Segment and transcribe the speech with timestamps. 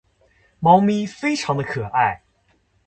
[0.59, 2.23] 猫咪非常的可爱